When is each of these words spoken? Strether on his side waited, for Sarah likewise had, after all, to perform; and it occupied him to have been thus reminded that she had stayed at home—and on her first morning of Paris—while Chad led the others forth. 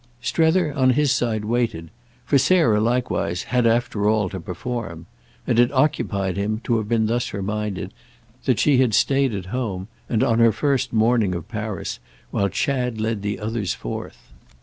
Strether 0.19 0.73
on 0.73 0.89
his 0.97 1.11
side 1.11 1.45
waited, 1.45 1.91
for 2.25 2.39
Sarah 2.39 2.81
likewise 2.81 3.43
had, 3.43 3.67
after 3.67 4.09
all, 4.09 4.29
to 4.29 4.39
perform; 4.39 5.05
and 5.45 5.59
it 5.59 5.71
occupied 5.71 6.37
him 6.37 6.59
to 6.63 6.77
have 6.77 6.89
been 6.89 7.05
thus 7.05 7.33
reminded 7.35 7.93
that 8.45 8.57
she 8.59 8.77
had 8.79 8.95
stayed 8.95 9.31
at 9.31 9.45
home—and 9.53 10.23
on 10.23 10.39
her 10.39 10.51
first 10.51 10.91
morning 10.91 11.35
of 11.35 11.47
Paris—while 11.47 12.49
Chad 12.49 12.99
led 12.99 13.21
the 13.21 13.39
others 13.39 13.75
forth. 13.75 14.33